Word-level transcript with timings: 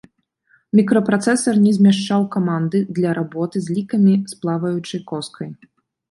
Мікрапрацэсар 0.77 1.55
не 1.65 1.73
змяшчаў 1.77 2.21
каманды 2.35 2.79
для 2.99 3.11
работы 3.19 3.57
з 3.65 3.75
лікамі 3.75 4.15
з 4.31 4.39
плаваючай 4.47 5.01
коскай. 5.13 5.51